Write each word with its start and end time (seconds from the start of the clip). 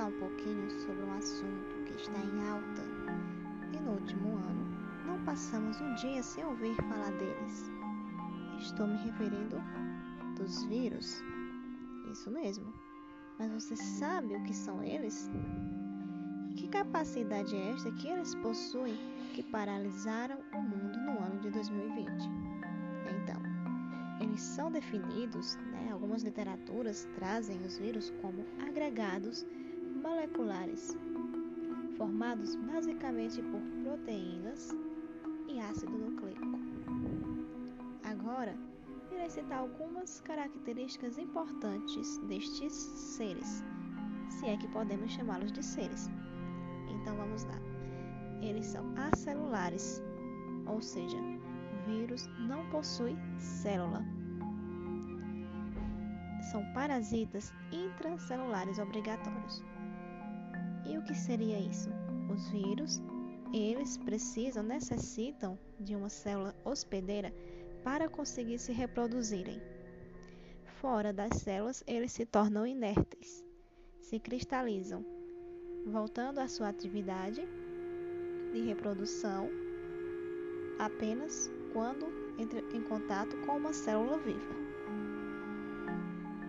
falar 0.00 0.08
um 0.08 0.18
pouquinho 0.18 0.70
sobre 0.70 1.02
um 1.02 1.12
assunto 1.12 1.84
que 1.84 1.92
está 1.92 2.18
em 2.18 2.48
alta 2.48 2.82
e 3.74 3.80
no 3.80 3.92
último 3.92 4.34
ano 4.34 4.66
não 5.04 5.22
passamos 5.24 5.78
um 5.78 5.94
dia 5.96 6.22
sem 6.22 6.42
ouvir 6.42 6.74
falar 6.76 7.10
deles. 7.12 7.70
Estou 8.58 8.86
me 8.86 8.96
referindo 8.96 9.56
dos 10.36 10.64
vírus. 10.64 11.22
Isso 12.10 12.30
mesmo. 12.30 12.72
Mas 13.38 13.52
você 13.52 13.76
sabe 13.76 14.36
o 14.36 14.42
que 14.44 14.54
são 14.54 14.82
eles? 14.82 15.30
Que 16.56 16.68
capacidade 16.68 17.54
é 17.54 17.72
esta 17.72 17.92
que 17.92 18.08
eles 18.08 18.34
possuem 18.36 18.96
que 19.34 19.42
paralisaram 19.42 20.38
o 20.54 20.62
mundo 20.62 20.98
no 21.00 21.18
ano 21.18 21.40
de 21.40 21.50
2020? 21.50 22.10
Então, 23.22 23.40
eles 24.18 24.40
são 24.40 24.70
definidos, 24.70 25.56
né, 25.72 25.90
algumas 25.92 26.22
literaturas 26.22 27.06
trazem 27.16 27.60
os 27.66 27.76
vírus 27.76 28.10
como 28.22 28.46
agregados 28.66 29.46
moleculares, 30.00 30.96
formados 31.96 32.56
basicamente 32.56 33.42
por 33.42 33.60
proteínas 33.84 34.74
e 35.48 35.60
ácido 35.60 35.92
nucleico. 35.92 36.46
Agora, 38.04 38.56
irei 39.10 39.28
citar 39.28 39.58
algumas 39.58 40.20
características 40.20 41.18
importantes 41.18 42.18
destes 42.28 42.72
seres, 42.72 43.62
se 44.28 44.46
é 44.46 44.56
que 44.56 44.68
podemos 44.68 45.12
chamá-los 45.12 45.52
de 45.52 45.62
seres. 45.62 46.08
Então 46.88 47.16
vamos 47.16 47.44
lá. 47.44 47.60
Eles 48.40 48.66
são 48.66 48.84
acelulares, 48.96 50.02
ou 50.66 50.80
seja, 50.80 51.18
vírus 51.86 52.26
não 52.48 52.64
possui 52.70 53.16
célula. 53.38 54.02
São 56.50 56.64
parasitas 56.72 57.52
intracelulares 57.70 58.78
obrigatórios. 58.78 59.62
E 60.90 60.98
o 60.98 61.02
que 61.02 61.14
seria 61.14 61.58
isso? 61.58 61.88
Os 62.28 62.50
vírus, 62.50 63.00
eles 63.54 63.96
precisam, 63.96 64.64
necessitam 64.64 65.56
de 65.78 65.94
uma 65.94 66.08
célula 66.08 66.52
hospedeira 66.64 67.32
para 67.84 68.08
conseguir 68.08 68.58
se 68.58 68.72
reproduzirem. 68.72 69.62
Fora 70.80 71.12
das 71.12 71.36
células, 71.42 71.84
eles 71.86 72.10
se 72.10 72.26
tornam 72.26 72.66
inertes, 72.66 73.44
se 74.00 74.18
cristalizam, 74.18 75.04
voltando 75.86 76.40
à 76.40 76.48
sua 76.48 76.68
atividade 76.68 77.40
de 78.52 78.60
reprodução 78.62 79.48
apenas 80.80 81.48
quando 81.72 82.06
entra 82.36 82.58
em 82.74 82.82
contato 82.82 83.36
com 83.46 83.58
uma 83.58 83.72
célula 83.72 84.18
viva. 84.18 84.54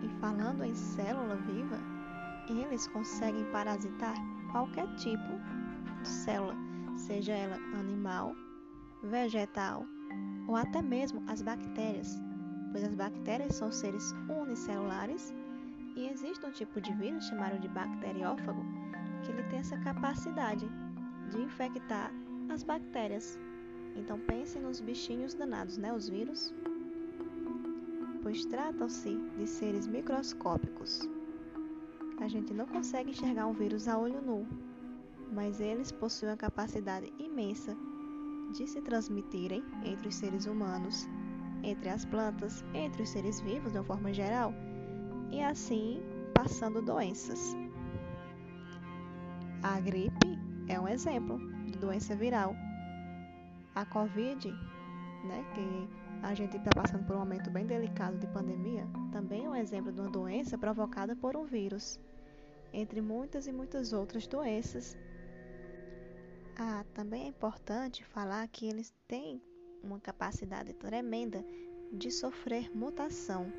E 0.01 0.09
falando 0.19 0.63
em 0.63 0.73
célula 0.73 1.35
viva, 1.35 1.77
eles 2.59 2.87
conseguem 2.87 3.45
parasitar 3.51 4.15
qualquer 4.51 4.87
tipo 4.95 5.39
de 6.01 6.07
célula, 6.07 6.55
seja 6.97 7.33
ela 7.33 7.55
animal, 7.77 8.35
vegetal 9.03 9.85
ou 10.47 10.55
até 10.55 10.81
mesmo 10.81 11.23
as 11.27 11.41
bactérias, 11.41 12.19
pois 12.71 12.83
as 12.83 12.93
bactérias 12.93 13.55
são 13.55 13.71
seres 13.71 14.13
unicelulares 14.29 15.33
e 15.95 16.07
existe 16.07 16.45
um 16.45 16.51
tipo 16.51 16.79
de 16.81 16.93
vírus 16.93 17.25
chamado 17.25 17.59
de 17.59 17.67
bacteriófago 17.67 18.63
que 19.23 19.31
ele 19.31 19.43
tem 19.43 19.59
essa 19.59 19.77
capacidade 19.77 20.67
de 21.29 21.41
infectar 21.41 22.11
as 22.49 22.63
bactérias. 22.63 23.39
Então 23.95 24.19
pensem 24.19 24.61
nos 24.61 24.79
bichinhos 24.79 25.33
danados, 25.33 25.77
né, 25.77 25.93
os 25.93 26.09
vírus? 26.09 26.53
Pois 28.23 28.45
tratam-se 28.45 29.15
de 29.37 29.47
seres 29.47 29.87
microscópicos. 29.87 31.09
A 32.21 32.27
gente 32.27 32.53
não 32.53 32.67
consegue 32.67 33.09
enxergar 33.09 33.47
um 33.47 33.53
vírus 33.53 33.87
a 33.87 33.97
olho 33.97 34.21
nu, 34.21 34.47
mas 35.33 35.59
eles 35.59 35.91
possuem 35.91 36.31
a 36.31 36.37
capacidade 36.37 37.11
imensa 37.17 37.75
de 38.55 38.67
se 38.67 38.79
transmitirem 38.79 39.63
entre 39.83 40.07
os 40.07 40.15
seres 40.15 40.45
humanos, 40.45 41.09
entre 41.63 41.89
as 41.89 42.05
plantas, 42.05 42.63
entre 42.75 43.01
os 43.01 43.09
seres 43.09 43.41
vivos 43.41 43.71
de 43.71 43.79
uma 43.79 43.83
forma 43.83 44.13
geral, 44.13 44.53
e 45.31 45.41
assim 45.41 45.99
passando 46.31 46.79
doenças. 46.79 47.55
A 49.63 49.79
gripe 49.79 50.37
é 50.67 50.79
um 50.79 50.87
exemplo 50.87 51.39
de 51.65 51.77
doença 51.79 52.15
viral. 52.15 52.55
A 53.73 53.83
Covid, 53.83 54.47
né, 55.23 55.43
que 55.55 55.89
a 56.21 56.35
gente 56.35 56.55
está 56.55 56.69
passando 56.71 57.03
por 57.03 57.15
um 57.15 57.19
momento 57.19 57.49
bem 57.49 57.65
delicado 57.65 58.19
de 58.19 58.27
pandemia, 58.27 58.87
também 59.11 59.45
é 59.45 59.49
um 59.49 59.55
exemplo 59.55 59.91
de 59.91 59.99
uma 60.01 60.09
doença 60.09 60.55
provocada 60.55 61.15
por 61.15 61.35
um 61.35 61.45
vírus, 61.45 61.99
entre 62.73 63.01
muitas 63.01 63.47
e 63.47 63.51
muitas 63.51 63.93
outras 63.93 64.27
doenças 64.27 64.97
ah, 66.57 66.83
também 66.93 67.23
é 67.23 67.27
importante 67.27 68.03
falar 68.03 68.47
que 68.47 68.67
eles 68.67 68.93
têm 69.07 69.41
uma 69.83 69.99
capacidade 69.99 70.73
tremenda 70.73 71.43
de 71.91 72.11
sofrer 72.11 72.69
mutação. 72.75 73.51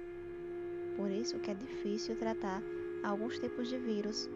Por 0.97 1.11
isso 1.11 1.41
que 1.41 1.51
é 1.51 1.55
difícil 1.55 2.17
tratar 2.17 2.63
alguns 3.03 3.39
tipos 3.39 3.69
de 3.69 3.79
vírus, 3.79 4.31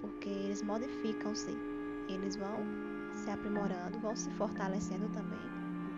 porque 0.00 0.28
eles 0.28 0.62
modificam-se, 0.62 1.50
eles 2.08 2.36
vão 2.36 2.58
se 3.12 3.30
aprimorando, 3.30 3.98
vão 3.98 4.14
se 4.14 4.30
fortalecendo 4.30 5.08
também 5.08 5.40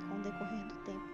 com 0.08 0.18
o 0.18 0.22
decorrer 0.22 0.66
do 0.68 0.84
tempo. 0.84 1.04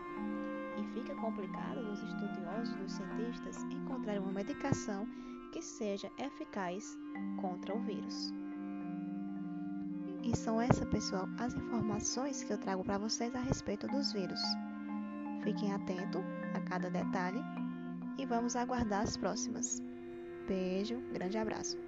E 0.79 0.85
fica 0.95 1.15
complicado 1.17 1.79
os 1.79 2.01
estudiosos, 2.01 2.77
os 2.85 2.93
cientistas, 2.93 3.65
encontrar 3.65 4.21
uma 4.21 4.31
medicação 4.31 5.09
que 5.57 5.63
seja 5.63 6.13
eficaz 6.19 6.99
contra 7.41 7.75
o 7.75 7.81
vírus. 7.81 8.31
E 10.23 10.37
são 10.37 10.61
essas, 10.61 10.87
pessoal, 10.91 11.27
as 11.39 11.55
informações 11.55 12.45
que 12.45 12.53
eu 12.53 12.59
trago 12.59 12.85
para 12.85 12.99
vocês 12.99 13.35
a 13.35 13.41
respeito 13.41 13.87
dos 13.89 14.13
vírus. 14.13 14.41
Fiquem 15.43 15.73
atentos 15.73 16.21
a 16.53 16.61
cada 16.61 16.91
detalhe 16.91 17.41
e 18.19 18.27
vamos 18.27 18.55
aguardar 18.55 19.01
as 19.01 19.17
próximas. 19.17 19.83
Beijo, 20.47 21.01
grande 21.11 21.39
abraço. 21.39 21.86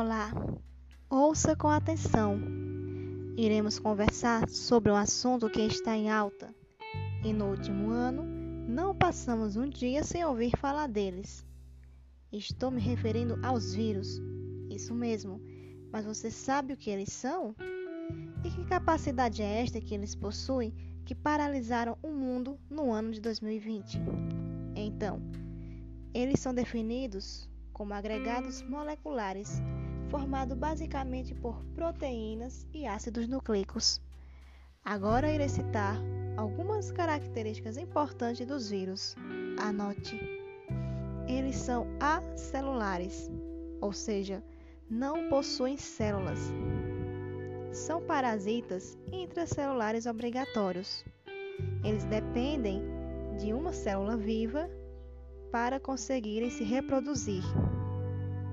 Olá, 0.00 0.30
ouça 1.10 1.56
com 1.56 1.66
atenção. 1.66 2.38
Iremos 3.36 3.80
conversar 3.80 4.48
sobre 4.48 4.92
um 4.92 4.94
assunto 4.94 5.50
que 5.50 5.60
está 5.60 5.96
em 5.96 6.08
alta 6.08 6.54
e 7.24 7.32
no 7.32 7.46
último 7.46 7.90
ano 7.90 8.22
não 8.68 8.94
passamos 8.94 9.56
um 9.56 9.68
dia 9.68 10.04
sem 10.04 10.24
ouvir 10.24 10.52
falar 10.56 10.86
deles. 10.86 11.44
Estou 12.30 12.70
me 12.70 12.80
referindo 12.80 13.40
aos 13.44 13.74
vírus, 13.74 14.22
isso 14.70 14.94
mesmo, 14.94 15.40
mas 15.90 16.04
você 16.04 16.30
sabe 16.30 16.74
o 16.74 16.76
que 16.76 16.90
eles 16.90 17.12
são? 17.12 17.56
E 18.44 18.50
que 18.50 18.66
capacidade 18.66 19.42
é 19.42 19.62
esta 19.62 19.80
que 19.80 19.94
eles 19.94 20.14
possuem 20.14 20.72
que 21.04 21.12
paralisaram 21.12 21.98
o 22.00 22.12
mundo 22.12 22.56
no 22.70 22.92
ano 22.92 23.10
de 23.10 23.20
2020? 23.20 23.98
Então, 24.76 25.20
eles 26.14 26.38
são 26.38 26.54
definidos 26.54 27.50
como 27.78 27.94
agregados 27.94 28.60
moleculares, 28.62 29.62
formado 30.08 30.56
basicamente 30.56 31.34
por 31.34 31.62
proteínas 31.74 32.66
e 32.72 32.86
ácidos 32.86 33.28
nucleicos. 33.28 34.00
Agora 34.84 35.30
irei 35.30 35.48
citar 35.48 35.96
algumas 36.36 36.90
características 36.90 37.76
importantes 37.76 38.46
dos 38.46 38.70
vírus. 38.70 39.14
Anote. 39.58 40.18
Eles 41.26 41.56
são 41.56 41.86
acelulares, 42.00 43.30
ou 43.80 43.92
seja, 43.92 44.42
não 44.88 45.28
possuem 45.28 45.76
células. 45.76 46.38
São 47.70 48.00
parasitas 48.00 48.96
intracelulares 49.12 50.06
obrigatórios. 50.06 51.04
Eles 51.84 52.04
dependem 52.04 52.82
de 53.38 53.52
uma 53.52 53.72
célula 53.72 54.16
viva 54.16 54.70
para 55.52 55.78
conseguirem 55.78 56.50
se 56.50 56.64
reproduzir, 56.64 57.42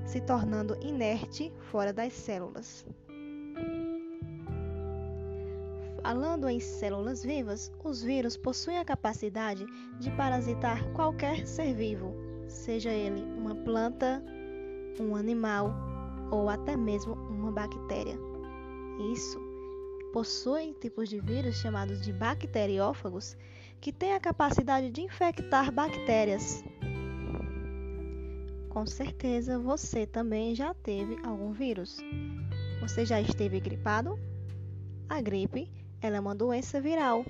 se 0.06 0.22
tornando 0.22 0.78
inerte 0.82 1.52
fora 1.72 1.92
das 1.92 2.14
células. 2.14 2.86
Falando 6.02 6.48
em 6.48 6.60
células 6.60 7.24
vivas, 7.24 7.72
os 7.84 8.04
vírus 8.04 8.38
possuem 8.38 8.78
a 8.78 8.86
capacidade 8.86 9.66
de 10.00 10.12
parasitar 10.12 10.88
qualquer 10.94 11.48
ser 11.48 11.74
vivo, 11.74 12.14
seja 12.48 12.92
ele 12.92 13.24
uma 13.24 13.56
planta, 13.56 14.24
um 15.00 15.16
animal 15.16 15.74
ou 16.30 16.48
até 16.48 16.78
mesmo 16.78 17.14
uma 17.14 17.52
bactéria. 17.52 18.20
Isso 19.12 19.40
possuem 20.14 20.74
tipos 20.74 21.10
de 21.10 21.20
vírus 21.20 21.56
chamados 21.56 22.00
de 22.02 22.14
bacteriófagos 22.14 23.36
que 23.82 23.92
têm 23.92 24.14
a 24.14 24.20
capacidade 24.20 24.90
de 24.90 25.02
infectar 25.02 25.72
bactérias. 25.72 26.64
Com 28.76 28.86
certeza 28.86 29.58
você 29.58 30.06
também 30.06 30.54
já 30.54 30.74
teve 30.74 31.18
algum 31.24 31.54
vírus. 31.54 31.98
Você 32.82 33.06
já 33.06 33.22
esteve 33.22 33.58
gripado? 33.58 34.20
A 35.08 35.22
gripe 35.22 35.72
ela 36.02 36.18
é 36.18 36.20
uma 36.20 36.36
doença 36.36 36.82
viral. 36.82 37.26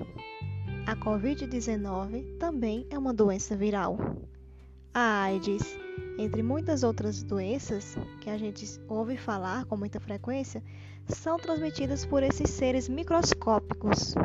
A 0.87 0.95
Covid-19 0.95 2.39
também 2.39 2.87
é 2.89 2.97
uma 2.97 3.13
doença 3.13 3.55
viral. 3.55 3.95
A 4.91 5.21
AIDS, 5.21 5.77
entre 6.17 6.41
muitas 6.41 6.81
outras 6.81 7.21
doenças 7.21 7.95
que 8.21 8.31
a 8.31 8.39
gente 8.39 8.65
ouve 8.87 9.15
falar 9.15 9.65
com 9.65 9.77
muita 9.77 9.99
frequência, 9.99 10.63
são 11.07 11.37
transmitidas 11.37 12.07
por 12.07 12.23
esses 12.23 12.49
seres 12.49 12.89
microscópicos 12.89 14.15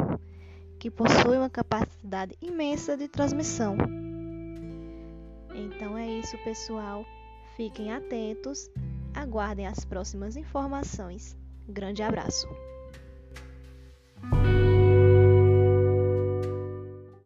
que 0.79 0.91
possuem 0.91 1.39
uma 1.39 1.51
capacidade 1.51 2.35
imensa 2.41 2.97
de 2.97 3.09
transmissão. 3.09 3.77
Então 5.61 5.97
é 5.97 6.09
isso, 6.09 6.39
pessoal. 6.39 7.05
Fiquem 7.57 7.93
atentos, 7.93 8.71
aguardem 9.15 9.67
as 9.67 9.85
próximas 9.85 10.37
informações. 10.37 11.37
Grande 11.69 12.03
abraço! 12.03 12.49